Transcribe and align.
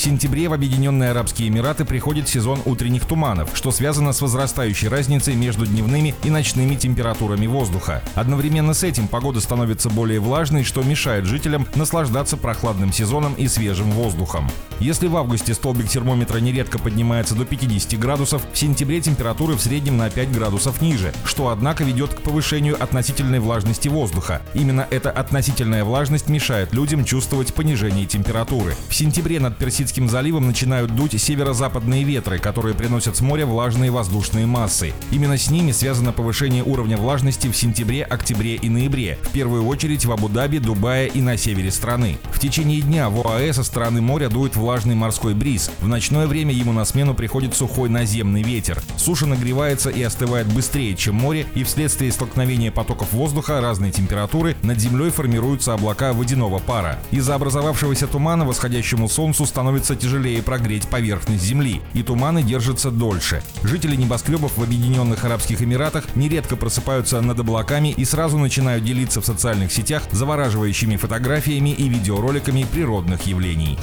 Сентябре 0.00 0.48
в 0.48 0.54
Объединенные 0.54 1.10
Арабские 1.10 1.48
Эмираты 1.48 1.84
приходит 1.84 2.26
сезон 2.26 2.62
утренних 2.64 3.04
туманов, 3.04 3.50
что 3.52 3.70
связано 3.70 4.14
с 4.14 4.22
возрастающей 4.22 4.88
разницей 4.88 5.34
между 5.34 5.66
дневными 5.66 6.14
и 6.24 6.30
ночными 6.30 6.74
температурами 6.74 7.46
воздуха. 7.46 8.02
Одновременно 8.14 8.72
с 8.72 8.82
этим 8.82 9.08
погода 9.08 9.40
становится 9.40 9.90
более 9.90 10.18
влажной, 10.18 10.64
что 10.64 10.82
мешает 10.82 11.26
жителям 11.26 11.66
наслаждаться 11.74 12.38
прохладным 12.38 12.94
сезоном 12.94 13.34
и 13.34 13.46
свежим 13.46 13.90
воздухом. 13.90 14.50
Если 14.78 15.06
в 15.06 15.16
августе 15.18 15.52
столбик 15.52 15.90
термометра 15.90 16.38
нередко 16.38 16.78
поднимается 16.78 17.34
до 17.34 17.44
50 17.44 18.00
градусов, 18.00 18.40
в 18.50 18.56
сентябре 18.56 19.02
температуры 19.02 19.54
в 19.54 19.60
среднем 19.60 19.98
на 19.98 20.08
5 20.08 20.32
градусов 20.32 20.80
ниже, 20.80 21.12
что 21.26 21.50
однако 21.50 21.84
ведет 21.84 22.14
к 22.14 22.22
повышению 22.22 22.82
относительной 22.82 23.40
влажности 23.40 23.88
воздуха. 23.88 24.40
Именно 24.54 24.86
эта 24.90 25.10
относительная 25.10 25.84
влажность 25.84 26.30
мешает 26.30 26.72
людям 26.72 27.04
чувствовать 27.04 27.52
понижение 27.52 28.06
температуры. 28.06 28.74
В 28.88 28.94
сентябре 28.94 29.38
над 29.38 29.58
Персидским 29.58 29.89
Персидским 29.90 30.08
заливом 30.08 30.46
начинают 30.46 30.94
дуть 30.94 31.20
северо-западные 31.20 32.04
ветры, 32.04 32.38
которые 32.38 32.76
приносят 32.76 33.16
с 33.16 33.20
моря 33.20 33.44
влажные 33.44 33.90
воздушные 33.90 34.46
массы. 34.46 34.92
Именно 35.10 35.36
с 35.36 35.50
ними 35.50 35.72
связано 35.72 36.12
повышение 36.12 36.62
уровня 36.62 36.96
влажности 36.96 37.48
в 37.48 37.56
сентябре, 37.56 38.04
октябре 38.04 38.54
и 38.54 38.68
ноябре, 38.68 39.18
в 39.20 39.30
первую 39.30 39.66
очередь 39.66 40.04
в 40.04 40.12
Абу-Даби, 40.12 40.58
Дубае 40.58 41.08
и 41.08 41.20
на 41.20 41.36
севере 41.36 41.72
страны. 41.72 42.18
В 42.30 42.38
течение 42.38 42.82
дня 42.82 43.10
в 43.10 43.26
ОАЭ 43.26 43.52
со 43.52 43.64
стороны 43.64 44.00
моря 44.00 44.28
дует 44.28 44.54
влажный 44.54 44.94
морской 44.94 45.34
бриз. 45.34 45.72
В 45.80 45.88
ночное 45.88 46.28
время 46.28 46.54
ему 46.54 46.72
на 46.72 46.84
смену 46.84 47.14
приходит 47.14 47.56
сухой 47.56 47.88
наземный 47.88 48.44
ветер. 48.44 48.80
Суша 48.96 49.26
нагревается 49.26 49.90
и 49.90 50.00
остывает 50.04 50.46
быстрее, 50.46 50.94
чем 50.94 51.16
море, 51.16 51.46
и 51.56 51.64
вследствие 51.64 52.12
столкновения 52.12 52.70
потоков 52.70 53.12
воздуха 53.12 53.60
разной 53.60 53.90
температуры 53.90 54.56
над 54.62 54.78
землей 54.78 55.10
формируются 55.10 55.74
облака 55.74 56.12
водяного 56.12 56.60
пара. 56.60 57.00
Из-за 57.10 57.34
образовавшегося 57.34 58.06
тумана 58.06 58.44
восходящему 58.44 59.08
солнцу 59.08 59.46
становится 59.46 59.79
становится 59.80 59.96
тяжелее 59.96 60.42
прогреть 60.42 60.88
поверхность 60.88 61.42
Земли, 61.42 61.80
и 61.94 62.02
туманы 62.02 62.42
держатся 62.42 62.90
дольше. 62.90 63.42
Жители 63.62 63.96
небоскребов 63.96 64.58
в 64.58 64.62
Объединенных 64.62 65.24
Арабских 65.24 65.62
Эмиратах 65.62 66.04
нередко 66.16 66.56
просыпаются 66.56 67.20
над 67.20 67.40
облаками 67.40 67.94
и 67.96 68.04
сразу 68.04 68.36
начинают 68.38 68.84
делиться 68.84 69.20
в 69.20 69.26
социальных 69.26 69.72
сетях 69.72 70.02
завораживающими 70.12 70.96
фотографиями 70.96 71.70
и 71.70 71.88
видеороликами 71.88 72.66
природных 72.70 73.22
явлений. 73.26 73.78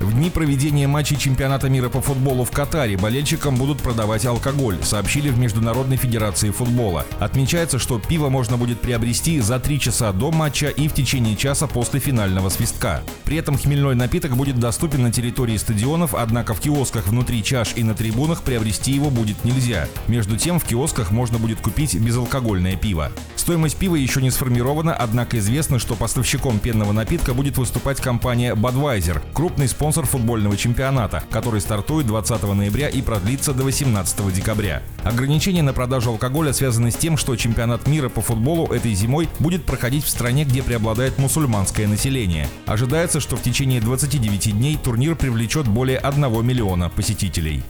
В 0.00 0.12
дни 0.12 0.28
проведения 0.28 0.88
матчей 0.88 1.16
чемпионата 1.16 1.68
мира 1.68 1.88
по 1.88 2.00
футболу 2.00 2.44
в 2.44 2.50
Катаре 2.50 2.96
болельщикам 2.96 3.54
будут 3.54 3.80
продавать 3.80 4.26
алкоголь, 4.26 4.76
сообщили 4.82 5.28
в 5.28 5.38
Международной 5.38 5.98
Федерации 5.98 6.50
футбола. 6.50 7.06
Отмечается, 7.20 7.78
что 7.78 8.00
пиво 8.00 8.28
можно 8.28 8.56
будет 8.56 8.80
приобрести 8.80 9.38
за 9.38 9.60
три 9.60 9.78
часа 9.78 10.10
до 10.12 10.32
матча 10.32 10.66
и 10.66 10.88
в 10.88 10.94
течение 10.94 11.36
часа 11.36 11.68
после 11.68 12.00
финального 12.00 12.48
свистка. 12.48 13.02
При 13.24 13.36
этом 13.36 13.56
хмельной 13.56 13.94
напиток 13.94 14.36
будет 14.36 14.58
доступен 14.58 14.89
доступен 14.90 15.02
на 15.02 15.12
территории 15.12 15.56
стадионов, 15.56 16.14
однако 16.14 16.52
в 16.52 16.60
киосках 16.60 17.06
внутри 17.06 17.44
чаш 17.44 17.74
и 17.76 17.84
на 17.84 17.94
трибунах 17.94 18.42
приобрести 18.42 18.90
его 18.90 19.10
будет 19.10 19.44
нельзя. 19.44 19.86
Между 20.08 20.36
тем, 20.36 20.58
в 20.58 20.64
киосках 20.64 21.12
можно 21.12 21.38
будет 21.38 21.60
купить 21.60 21.94
безалкогольное 21.94 22.76
пиво. 22.76 23.12
Стоимость 23.40 23.78
пива 23.78 23.96
еще 23.96 24.20
не 24.20 24.30
сформирована, 24.30 24.94
однако 24.94 25.38
известно, 25.38 25.78
что 25.78 25.94
поставщиком 25.94 26.58
пенного 26.58 26.92
напитка 26.92 27.32
будет 27.32 27.56
выступать 27.56 27.98
компания 27.98 28.54
Budweiser, 28.54 29.22
крупный 29.32 29.66
спонсор 29.66 30.04
футбольного 30.04 30.58
чемпионата, 30.58 31.24
который 31.30 31.62
стартует 31.62 32.06
20 32.06 32.42
ноября 32.42 32.90
и 32.90 33.00
продлится 33.00 33.54
до 33.54 33.64
18 33.64 34.34
декабря. 34.34 34.82
Ограничения 35.04 35.62
на 35.62 35.72
продажу 35.72 36.10
алкоголя 36.10 36.52
связаны 36.52 36.90
с 36.90 36.96
тем, 36.96 37.16
что 37.16 37.34
чемпионат 37.34 37.86
мира 37.86 38.10
по 38.10 38.20
футболу 38.20 38.66
этой 38.74 38.92
зимой 38.92 39.26
будет 39.38 39.64
проходить 39.64 40.04
в 40.04 40.10
стране, 40.10 40.44
где 40.44 40.62
преобладает 40.62 41.16
мусульманское 41.16 41.88
население. 41.88 42.46
Ожидается, 42.66 43.20
что 43.20 43.36
в 43.36 43.42
течение 43.42 43.80
29 43.80 44.52
дней 44.52 44.76
турнир 44.76 45.16
привлечет 45.16 45.66
более 45.66 45.96
1 45.96 46.46
миллиона 46.46 46.90
посетителей. 46.90 47.62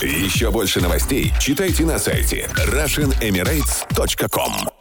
Еще 0.00 0.50
больше 0.50 0.80
новостей 0.80 1.30
читайте 1.38 1.84
на 1.84 1.98
сайте 1.98 2.48
RussianEmirates.com 2.54 4.79